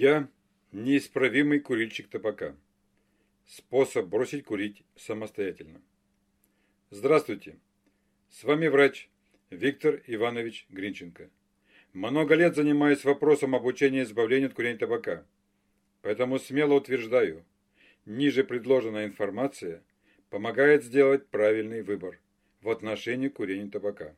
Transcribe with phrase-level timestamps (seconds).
[0.00, 0.28] Я
[0.70, 2.54] неисправимый курильщик табака.
[3.46, 5.82] Способ бросить курить самостоятельно.
[6.90, 7.58] Здравствуйте.
[8.30, 9.10] С вами врач
[9.50, 11.30] Виктор Иванович Гринченко.
[11.94, 15.26] Много лет занимаюсь вопросом обучения избавления от курения табака.
[16.02, 17.44] Поэтому смело утверждаю,
[18.06, 19.82] ниже предложенная информация
[20.30, 22.20] помогает сделать правильный выбор
[22.60, 24.14] в отношении курения табака.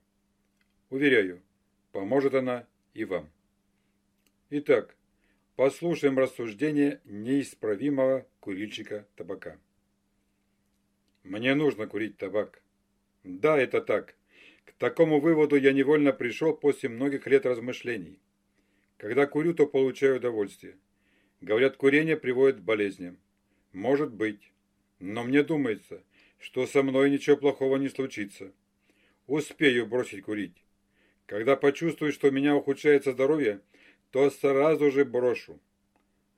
[0.90, 1.40] Уверяю,
[1.92, 3.30] поможет она и вам.
[4.50, 4.94] Итак,
[5.60, 9.58] Послушаем рассуждение неисправимого курильщика табака.
[11.22, 12.62] Мне нужно курить табак.
[13.24, 14.16] Да, это так.
[14.64, 18.18] К такому выводу я невольно пришел после многих лет размышлений.
[18.96, 20.78] Когда курю, то получаю удовольствие.
[21.42, 23.18] Говорят, курение приводит к болезням.
[23.74, 24.54] Может быть.
[24.98, 26.02] Но мне думается,
[26.38, 28.50] что со мной ничего плохого не случится.
[29.26, 30.64] Успею бросить курить.
[31.26, 33.60] Когда почувствую, что у меня ухудшается здоровье,
[34.10, 35.60] то сразу же брошу.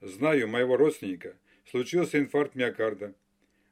[0.01, 3.15] Знаю моего родственника, случился инфаркт миокарда.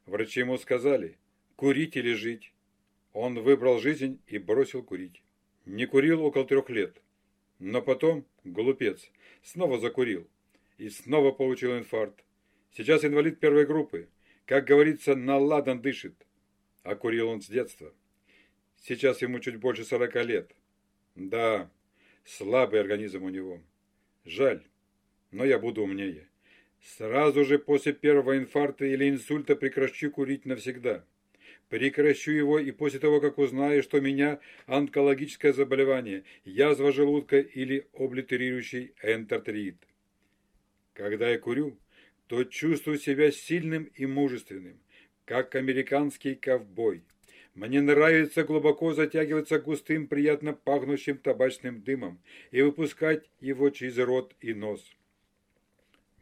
[0.05, 1.17] Врачи ему сказали,
[1.55, 2.53] курить или жить.
[3.13, 5.21] Он выбрал жизнь и бросил курить.
[5.65, 7.01] Не курил около трех лет.
[7.59, 9.11] Но потом, глупец,
[9.43, 10.27] снова закурил.
[10.77, 12.23] И снова получил инфаркт.
[12.71, 14.09] Сейчас инвалид первой группы.
[14.45, 16.15] Как говорится, на ладан дышит.
[16.83, 17.93] А курил он с детства.
[18.77, 20.55] Сейчас ему чуть больше сорока лет.
[21.15, 21.69] Да,
[22.23, 23.61] слабый организм у него.
[24.25, 24.63] Жаль,
[25.31, 26.27] но я буду умнее.
[26.81, 31.05] Сразу же после первого инфаркта или инсульта прекращу курить навсегда.
[31.69, 37.87] Прекращу его и после того, как узнаю, что у меня онкологическое заболевание, язва желудка или
[37.93, 39.77] облитерирующий энтертрит.
[40.93, 41.77] Когда я курю,
[42.27, 44.79] то чувствую себя сильным и мужественным,
[45.25, 47.03] как американский ковбой.
[47.53, 52.21] Мне нравится глубоко затягиваться густым, приятно пахнущим табачным дымом
[52.51, 54.81] и выпускать его через рот и нос.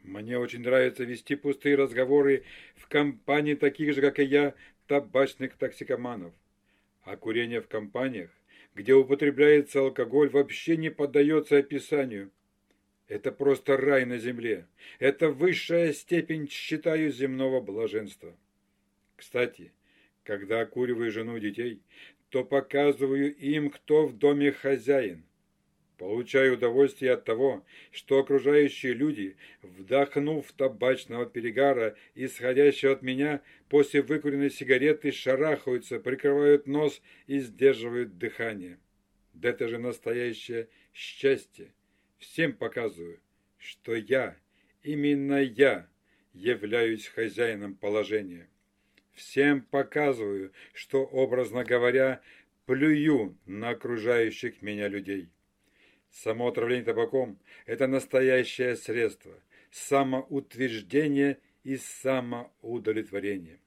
[0.01, 2.43] Мне очень нравится вести пустые разговоры
[2.75, 4.55] в компании таких же, как и я,
[4.87, 6.33] табачных токсикоманов.
[7.03, 8.31] А курение в компаниях,
[8.73, 12.31] где употребляется алкоголь, вообще не поддается описанию.
[13.07, 14.67] Это просто рай на земле.
[14.97, 18.35] Это высшая степень, считаю, земного блаженства.
[19.15, 19.73] Кстати,
[20.29, 21.81] когда окуриваю жену и детей,
[22.29, 25.23] то показываю им, кто в доме хозяин.
[25.97, 34.51] Получаю удовольствие от того, что окружающие люди, вдохнув табачного перегара, исходящего от меня, после выкуренной
[34.51, 38.77] сигареты шарахаются, прикрывают нос и сдерживают дыхание.
[39.33, 41.73] Да это же настоящее счастье.
[42.19, 43.19] Всем показываю,
[43.57, 44.37] что я,
[44.83, 45.89] именно я,
[46.33, 48.47] являюсь хозяином положения.
[49.19, 52.21] Всем показываю, что, образно говоря,
[52.65, 55.27] плюю на окружающих меня людей.
[56.09, 59.33] Само отравление табаком– это настоящее средство
[59.71, 63.59] самоутверждения и самоудовлетворения.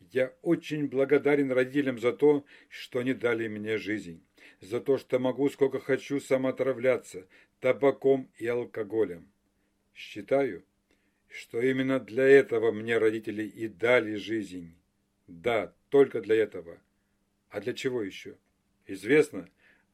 [0.00, 4.20] Я очень благодарен родителям за то, что они дали мне жизнь,
[4.60, 7.28] за то, что могу сколько хочу самоотравляться
[7.60, 9.30] табаком и алкоголем.
[9.94, 10.64] Считаю,
[11.28, 14.74] что именно для этого мне родители и дали жизнь.
[15.28, 16.78] Да, только для этого.
[17.50, 18.36] А для чего еще?
[18.86, 19.48] Известно,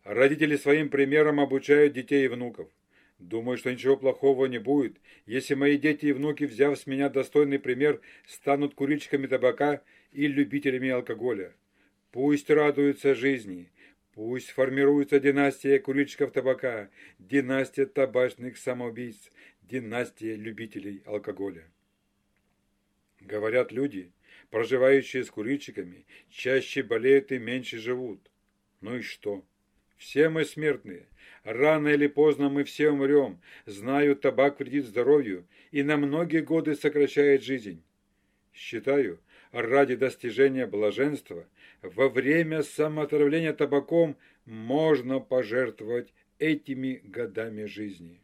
[0.04, 2.70] родители своим примером обучают детей и внуков.
[3.18, 4.96] Думаю, что ничего плохого не будет,
[5.26, 10.90] если мои дети и внуки, взяв с меня достойный пример, станут курильщиками табака и любителями
[10.90, 11.52] алкоголя.
[12.12, 13.70] Пусть радуются жизни,
[14.12, 19.30] пусть формируется династия курильщиков табака, династия табачных самоубийц,
[19.62, 21.64] династия любителей алкоголя.
[23.20, 24.12] Говорят люди–
[24.54, 28.20] проживающие с курильщиками, чаще болеют и меньше живут.
[28.82, 29.44] Ну и что?
[29.96, 31.08] Все мы смертные.
[31.42, 33.40] Рано или поздно мы все умрем.
[33.66, 37.82] Знаю, табак вредит здоровью и на многие годы сокращает жизнь.
[38.52, 39.18] Считаю,
[39.50, 41.48] ради достижения блаженства
[41.82, 48.20] во время самоотравления табаком можно пожертвовать этими годами жизни.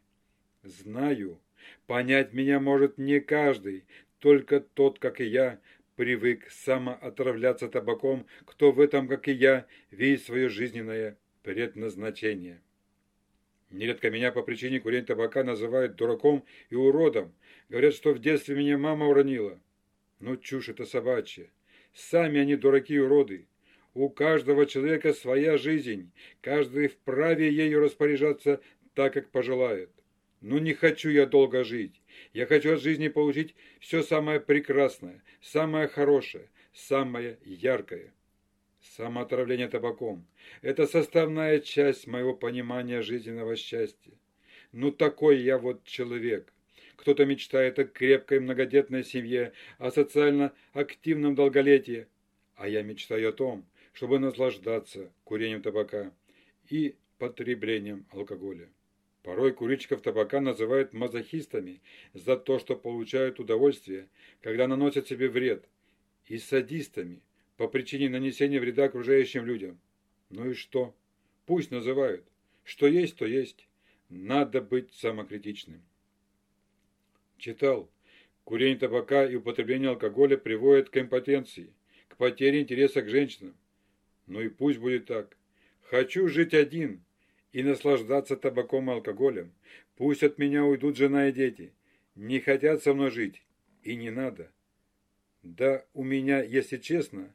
[0.63, 1.41] Знаю,
[1.87, 3.83] понять меня может не каждый,
[4.19, 5.59] только тот, как и я,
[6.01, 12.59] привык самоотравляться табаком, кто в этом, как и я, видит свое жизненное предназначение.
[13.69, 17.35] Нередко меня по причине курения табака называют дураком и уродом.
[17.69, 19.61] Говорят, что в детстве меня мама уронила.
[20.19, 21.51] Ну, чушь это собачья.
[21.93, 23.45] Сами они дураки и уроды.
[23.93, 26.11] У каждого человека своя жизнь.
[26.41, 28.59] Каждый вправе ею распоряжаться
[28.95, 29.91] так, как пожелает.
[30.41, 32.01] Но не хочу я долго жить.
[32.33, 38.13] Я хочу от жизни получить все самое прекрасное, самое хорошее, самое яркое.
[38.95, 40.25] Самоотравление табаком–
[40.63, 44.13] это составная часть моего понимания жизненного счастья.
[44.71, 46.51] Ну такой я вот человек.
[46.95, 52.07] Кто-то мечтает о крепкой многодетной семье, о социально активном долголетии.
[52.55, 56.11] А я мечтаю о том, чтобы наслаждаться курением табака
[56.69, 58.69] и потреблением алкоголя.
[59.23, 61.81] Порой курильщиков табака называют мазохистами
[62.13, 64.09] за то, что получают удовольствие,
[64.41, 65.69] когда наносят себе вред,
[66.25, 67.21] и садистами
[67.55, 69.79] по причине нанесения вреда окружающим людям.
[70.29, 70.95] Ну и что?
[71.45, 72.25] Пусть называют.
[72.63, 73.67] Что есть, то есть.
[74.09, 75.81] Надо быть самокритичным.
[77.37, 77.89] Читал.
[78.43, 81.73] Курение табака и употребление алкоголя приводят к импотенции,
[82.07, 83.55] к потере интереса к женщинам.
[84.25, 85.37] Ну и пусть будет так.
[85.83, 87.03] Хочу жить один
[87.51, 89.51] и наслаждаться табаком и алкоголем.
[89.97, 91.73] Пусть от меня уйдут жена и дети.
[92.15, 93.41] Не хотят со мной жить.
[93.83, 94.51] И не надо.
[95.43, 97.33] Да у меня, если честно,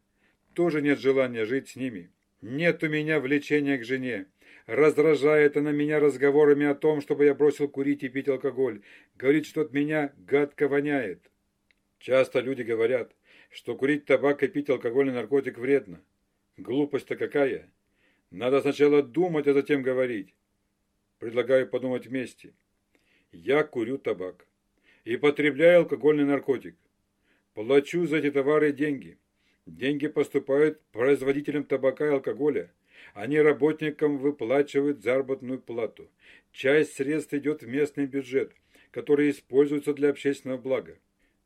[0.55, 2.11] тоже нет желания жить с ними.
[2.41, 4.27] Нет у меня влечения к жене.
[4.67, 8.83] Раздражает она меня разговорами о том, чтобы я бросил курить и пить алкоголь.
[9.17, 11.31] Говорит, что от меня гадко воняет.
[11.99, 13.13] Часто люди говорят,
[13.51, 16.03] что курить табак и пить алкогольный наркотик вредно.
[16.57, 17.71] Глупость-то какая?
[18.37, 20.35] Надо сначала думать, а затем говорить.
[21.19, 22.53] Предлагаю подумать вместе.
[23.33, 24.47] Я курю табак
[25.05, 26.77] и потребляю алкогольный наркотик.
[27.55, 29.17] Плачу за эти товары деньги.
[29.65, 32.71] Деньги поступают производителям табака и алкоголя.
[33.15, 36.11] Они работникам выплачивают заработную плату.
[36.53, 38.53] Часть средств идет в местный бюджет,
[38.91, 40.99] который используется для общественного блага.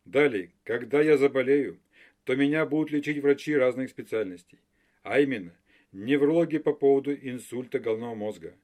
[0.05, 1.79] Далее, когда я заболею,
[2.25, 4.59] то меня будут лечить врачи разных специальностей.
[5.05, 5.55] А именно,
[5.93, 8.55] неврологи по поводу инсульта головного мозга,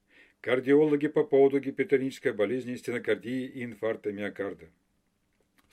[0.41, 4.69] кардиологи по поводу гипертонической болезни, стенокардии и инфаркта миокарда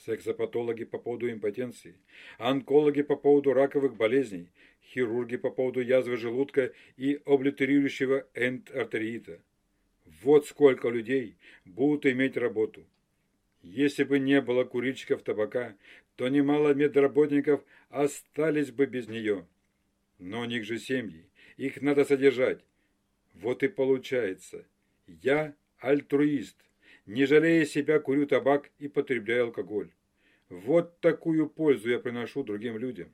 [0.05, 1.95] сексопатологи по поводу импотенции,
[2.37, 4.49] онкологи по поводу раковых болезней,
[4.83, 9.39] хирурги по поводу язвы желудка и облитерирующего эндартериита.
[10.23, 11.35] Вот сколько людей
[11.65, 12.85] будут иметь работу.
[13.61, 15.75] Если бы не было курильщиков табака,
[16.15, 19.47] то немало медработников остались бы без нее.
[20.19, 21.25] Но у них же семьи,
[21.57, 22.63] их надо содержать.
[23.33, 24.65] Вот и получается,
[25.07, 26.57] я альтруист–
[27.05, 29.91] не жалея себя, курю табак и потребляю алкоголь.
[30.49, 33.13] Вот такую пользу я приношу другим людям.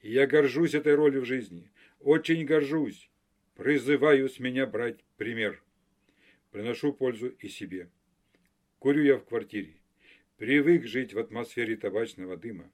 [0.00, 1.70] И я горжусь этой ролью в жизни.
[2.00, 3.10] Очень горжусь.
[3.56, 5.62] Призываю с меня брать пример.
[6.50, 7.88] Приношу пользу и себе.
[8.78, 9.74] Курю я в квартире.
[10.36, 12.70] Привык жить в атмосфере табачного дыма.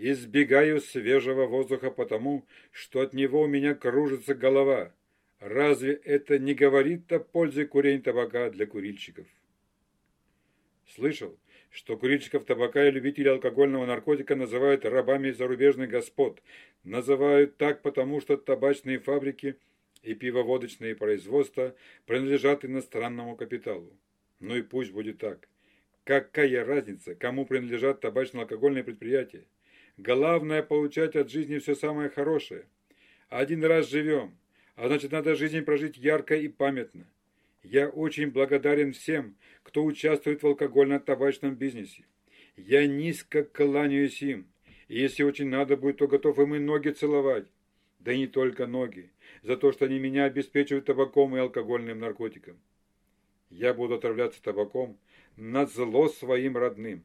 [0.00, 4.94] Избегаю свежего воздуха потому, что от него у меня кружится голова.
[5.40, 9.26] Разве это не говорит о пользе курения табака для курильщиков?
[10.86, 11.36] Слышал,
[11.70, 16.42] что курильщиков табака и любителей алкогольного наркотика называют рабами зарубежных господ.
[16.84, 19.56] Называют так, потому что табачные фабрики
[20.02, 21.74] и пивоводочные производства
[22.06, 23.92] принадлежат иностранному капиталу.
[24.38, 25.48] Ну и пусть будет так.
[26.04, 29.44] Какая разница, кому принадлежат табачно-алкогольные предприятия?
[29.98, 32.66] Главное получать от жизни все самое хорошее.
[33.28, 34.38] Один раз живем,
[34.76, 37.04] а значит надо жизнь прожить ярко и памятно.
[37.64, 42.04] Я очень благодарен всем, кто участвует в алкогольно-табачном бизнесе.
[42.56, 44.46] Я низко кланяюсь им,
[44.86, 47.48] и если очень надо будет, то готов им и ноги целовать.
[47.98, 49.10] Да и не только ноги,
[49.42, 52.56] за то, что они меня обеспечивают табаком и алкогольным наркотиком.
[53.50, 54.96] Я буду отравляться табаком
[55.36, 57.02] на зло своим родным.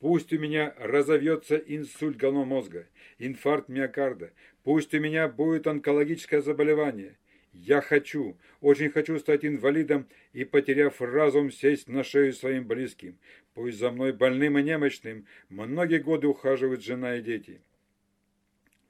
[0.00, 2.86] Пусть у меня разовьется инсульт головного мозга,
[3.18, 7.16] инфаркт миокарда, пусть у меня будет онкологическое заболевание–
[7.58, 13.18] я хочу, очень хочу стать инвалидом и, потеряв разум, сесть на шею своим близким.
[13.54, 17.62] Пусть за мной больным и немощным многие годы ухаживают жена и дети.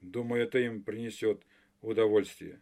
[0.01, 1.41] Думаю, это им принесет
[1.81, 2.59] удовольствие.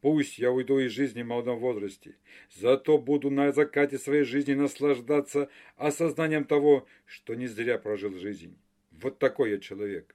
[0.00, 2.16] Пусть я уйду из жизни в молодом возрасте,
[2.54, 8.56] зато буду на закате своей жизни наслаждаться осознанием того, что не зря прожил жизнь.
[8.90, 10.14] Вот такой я человек.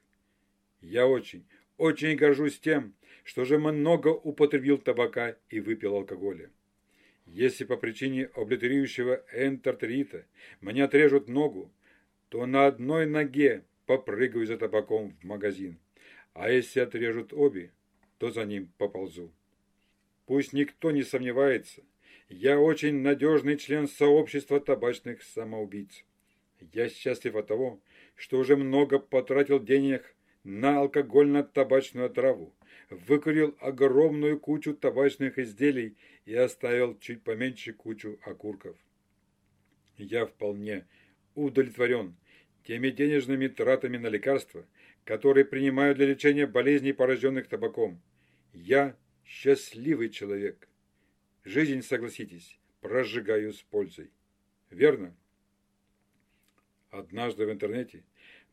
[0.82, 1.46] Я очень,
[1.78, 6.50] очень горжусь тем, что же много употребил табака и выпил алкоголя.
[7.26, 10.26] Если по причине облитерирующего энтертерита
[10.60, 11.72] мне отрежут ногу,
[12.30, 15.80] то на одной ноге попрыгаю за табаком в магазин,
[16.34, 17.72] а если отрежут обе,
[18.18, 19.32] то за ним поползу.
[20.32, 21.84] Пусть никто не сомневается,
[22.30, 26.06] я очень надежный член сообщества табачных самоубийц.
[26.72, 27.82] Я счастлив от того,
[28.16, 32.56] что уже много потратил денег на алкогольно-табачную траву,
[32.90, 38.78] выкурил огромную кучу табачных изделий и оставил чуть поменьше кучу окурков.
[39.98, 40.88] Я вполне
[41.36, 42.16] удовлетворен
[42.64, 44.66] теми денежными тратами на лекарства,
[45.04, 48.02] которые принимаю для лечения болезней, порожденных табаком.
[48.54, 48.96] Я
[49.32, 50.68] счастливый человек.
[51.46, 54.12] Жизнь, согласитесь, прожигаю с пользой.
[54.70, 55.16] Верно?
[56.90, 58.04] однажды в интернете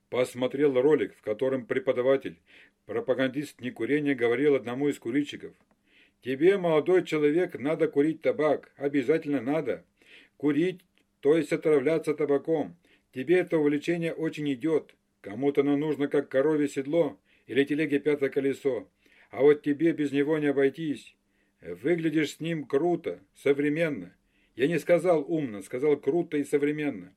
[0.09, 2.39] посмотрел ролик, в котором преподаватель,
[2.87, 5.53] пропагандист некурения говорил одному из курильщиков,
[6.23, 9.85] «Тебе, молодой человек, надо курить табак, обязательно надо.
[10.37, 10.81] Курить,
[11.21, 12.77] то есть отравляться табаком.
[13.13, 14.95] Тебе это увлечение очень идет.
[15.21, 18.89] Кому-то оно нужно, как коровье седло или телеге пятое колесо.
[19.31, 21.15] А вот тебе без него не обойтись.
[21.61, 24.17] Выглядишь с ним круто, современно.
[24.57, 27.15] Я не сказал умно, сказал круто и современно.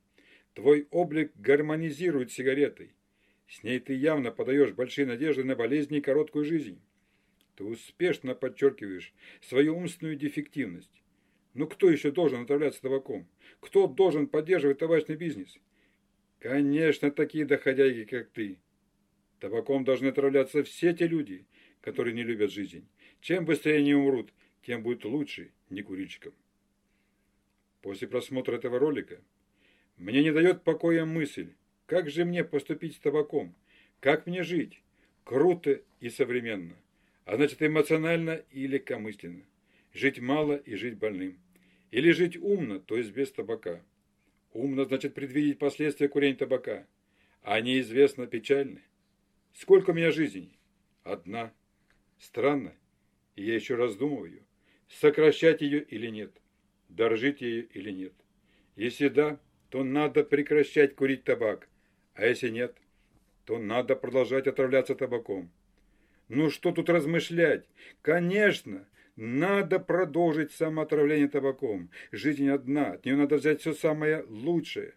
[0.54, 2.94] Твой облик гармонизирует с сигаретой.
[3.48, 6.82] С ней ты явно подаешь большие надежды на болезни и короткую жизнь.
[7.56, 11.02] Ты успешно подчеркиваешь свою умственную дефективность.
[11.54, 13.28] Ну кто еще должен отравляться табаком?
[13.60, 15.60] Кто должен поддерживать табачный бизнес?
[16.40, 18.58] Конечно, такие доходяги, как ты.
[19.40, 21.46] Табаком должны отравляться все те люди,
[21.82, 22.88] которые не любят жизнь.
[23.20, 24.32] Чем быстрее они умрут,
[24.64, 26.34] тем будет лучше некурильщикам.
[27.82, 29.20] После просмотра этого ролика
[29.98, 31.54] мне не дает покоя мысль,
[31.88, 33.56] как же мне поступить с табаком,
[34.00, 34.82] как мне жить,
[35.24, 36.76] круто и современно,
[37.26, 39.44] а значит эмоционально и легкомысленно,
[39.94, 41.40] жить мало и жить больным,
[41.90, 43.84] или жить умно, то есть без табака.
[44.54, 46.86] Умно значит предвидеть последствия курения табака,
[47.42, 48.82] а неизвестно печальны.
[49.54, 50.58] Сколько у меня жизней?
[51.04, 51.54] Одна.
[52.22, 52.74] Странно,
[53.36, 54.46] и я еще раздумываю,
[54.88, 56.32] сокращать ее или нет
[56.96, 58.14] дорожить ею или нет.
[58.76, 61.68] Если да, то надо прекращать курить табак,
[62.14, 62.76] а если нет,
[63.46, 65.52] то надо продолжать отравляться табаком.
[66.28, 67.66] Ну что тут размышлять?
[68.02, 71.90] Конечно, надо продолжить самоотравление табаком.
[72.12, 74.94] Жизнь одна, от нее надо взять все самое лучшее.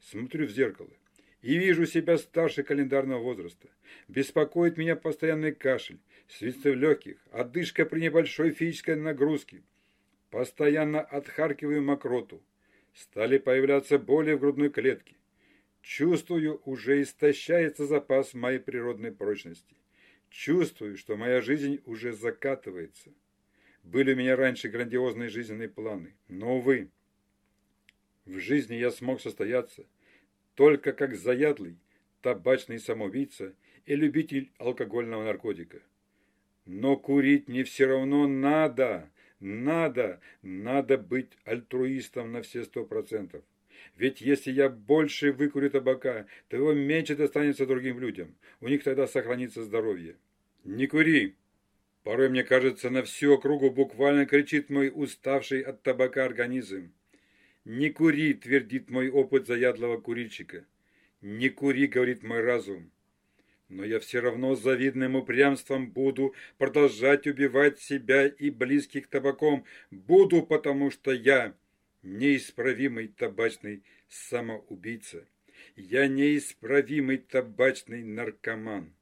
[0.00, 0.90] Смотрю в зеркало
[1.42, 3.68] и вижу себя старше календарного возраста.
[4.08, 5.98] Беспокоит меня постоянный кашель,
[6.32, 9.62] свисты в легких, одышка при небольшой физической нагрузке.
[10.30, 12.42] Постоянно отхаркиваю мокроту.
[12.94, 15.16] Стали появляться боли в грудной клетке.
[15.82, 19.76] Чувствую, уже истощается запас моей природной прочности.
[20.30, 23.12] Чувствую, что моя жизнь уже закатывается.
[23.82, 26.88] Были у меня раньше грандиозные жизненные планы, но, увы,
[28.24, 29.84] в жизни я смог состояться
[30.54, 31.78] только как заядлый,
[32.20, 35.82] табачный самоубийца и любитель алкогольного наркотика.
[36.64, 43.42] Но курить мне все равно надо, надо, надо быть альтруистом на все сто процентов.
[43.96, 48.36] Ведь если я больше выкурю табака, то его меньше достанется другим людям.
[48.60, 50.16] У них тогда сохранится здоровье.
[50.64, 51.34] Не кури!
[52.04, 56.92] Порой, мне кажется, на всю округу буквально кричит мой уставший от табака организм.
[57.64, 60.64] «Не кури!»– твердит мой опыт заядлого курильщика.
[61.20, 62.90] «Не кури!»– говорит мой разум
[63.72, 69.64] но я все равно с завидным упрямством буду продолжать убивать себя и близких табаком.
[69.90, 71.54] Буду, потому что я
[72.02, 75.26] неисправимый табачный самоубийца.
[75.74, 78.92] Я неисправимый табачный наркоман.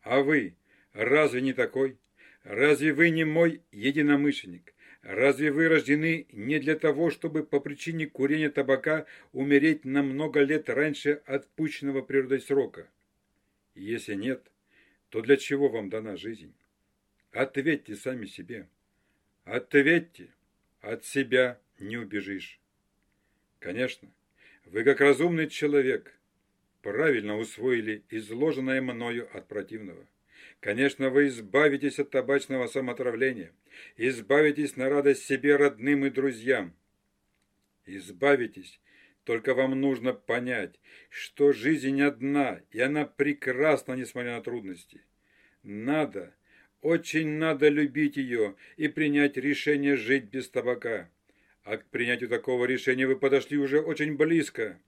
[0.00, 0.54] А вы
[0.94, 1.98] разве не такой?
[2.42, 4.74] Разве вы не мой единомышленник?
[5.02, 10.70] Разве вы рождены не для того, чтобы по причине курения табака умереть на много лет
[10.70, 12.88] раньше отпущенного природой срока?
[13.74, 14.50] Если нет,
[15.08, 16.54] то для чего вам дана жизнь?
[17.32, 18.68] Ответьте сами себе.
[19.44, 20.28] Ответьте.
[20.80, 22.60] От себя не убежишь.
[23.58, 24.12] Конечно,
[24.66, 26.14] вы как разумный человек
[26.82, 30.06] правильно усвоили изложенное мною от противного.
[30.60, 33.52] Конечно, вы избавитесь от табачного самоотравления,
[33.96, 36.74] избавитесь на радость себе, родным и друзьям.
[37.86, 38.80] Избавитесь
[39.24, 40.78] только вам нужно понять,
[41.08, 45.00] что жизнь одна, и она прекрасна, несмотря на трудности.
[45.62, 46.34] Надо,
[46.82, 51.10] очень надо любить ее и принять решение жить без табака.
[51.62, 54.78] А к принятию такого решения вы подошли уже очень близко.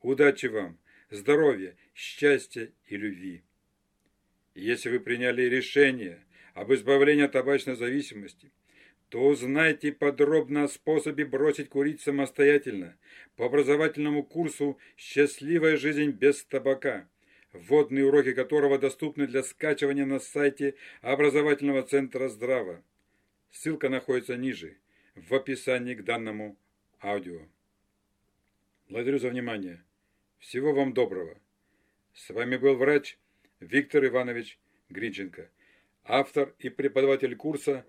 [0.00, 0.78] Удачи вам,
[1.10, 3.42] здоровья, счастья и любви.
[4.54, 8.50] Если вы приняли решение об избавлении от табачной зависимости–
[9.08, 12.96] то узнайте подробно о способе бросить курить самостоятельно
[13.36, 17.08] по образовательному курсу «Счастливая жизнь без табака»,
[17.52, 22.82] вводные уроки которого доступны для скачивания на сайте образовательного центра «Здраво».
[23.50, 24.76] Ссылка находится ниже,
[25.14, 26.56] в описании к данному
[27.00, 27.42] аудио.
[28.88, 29.82] Благодарю за внимание.
[30.38, 31.38] Всего вам доброго.
[32.12, 33.18] С вами был врач
[33.60, 34.58] Виктор Иванович
[34.90, 35.48] Гринченко,
[36.04, 37.86] автор и преподаватель курса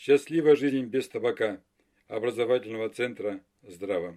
[0.00, 1.60] «Счастливая жизнь без табака»
[2.06, 4.16] образовательного центра «Здраво».